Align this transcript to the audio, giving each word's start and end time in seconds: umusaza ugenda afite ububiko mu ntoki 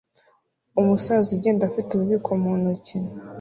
umusaza 0.79 1.27
ugenda 1.37 1.61
afite 1.69 1.89
ububiko 1.93 2.29
mu 2.41 2.51
ntoki 2.59 2.97